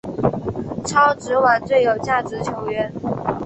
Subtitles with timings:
[0.83, 2.91] 超级碗最有价值球员。